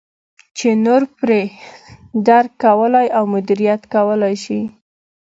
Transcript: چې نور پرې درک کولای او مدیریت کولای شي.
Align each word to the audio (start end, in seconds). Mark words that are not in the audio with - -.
چې 0.57 0.69
نور 0.85 1.01
پرې 1.17 1.41
درک 2.27 2.51
کولای 2.65 3.07
او 3.17 3.23
مدیریت 3.33 3.81
کولای 3.93 4.35
شي. 4.43 4.61